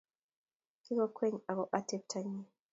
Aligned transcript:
Kigikwongye 0.83 1.39
ago 1.51 1.63
atepto 1.77 2.17
nyi 2.29 2.43